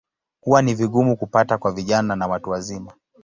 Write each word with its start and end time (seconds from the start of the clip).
Huwa 0.41 0.61
ni 0.61 0.73
vigumu 0.75 1.17
kupata 1.17 1.57
kwa 1.57 1.71
vijana 1.71 2.15
na 2.15 2.27
watu 2.27 2.49
wazima. 2.49 2.93